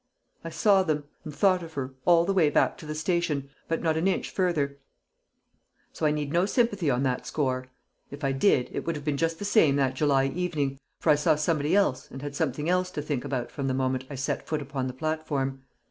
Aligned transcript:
I 0.43 0.49
saw 0.49 0.81
them, 0.81 1.03
and 1.23 1.31
thought 1.35 1.61
of 1.61 1.73
her, 1.73 1.93
all 2.05 2.25
the 2.25 2.33
way 2.33 2.49
back 2.49 2.75
to 2.79 2.87
the 2.87 2.95
station, 2.95 3.51
but 3.67 3.83
not 3.83 3.97
an 3.97 4.07
inch 4.07 4.31
further. 4.31 4.79
So 5.93 6.07
I 6.07 6.11
need 6.11 6.33
no 6.33 6.47
sympathy 6.47 6.89
on 6.89 7.03
that 7.03 7.27
score. 7.27 7.67
If 8.09 8.23
I 8.23 8.31
did, 8.31 8.71
it 8.73 8.83
would 8.87 8.95
have 8.95 9.05
been 9.05 9.15
just 9.17 9.37
the 9.37 9.45
same 9.45 9.75
that 9.75 9.93
July 9.93 10.25
evening, 10.29 10.79
for 10.99 11.11
I 11.11 11.13
saw 11.15 11.35
somebody 11.35 11.75
else 11.75 12.09
and 12.09 12.23
had 12.23 12.35
something 12.35 12.67
else 12.67 12.89
to 12.89 13.01
think 13.03 13.23
about 13.23 13.51
from 13.51 13.67
the 13.67 13.75
moment 13.75 14.05
I 14.09 14.15
set 14.15 14.47
foot 14.47 14.59
upon 14.63 14.87
the 14.87 14.93
platform. 14.93 15.61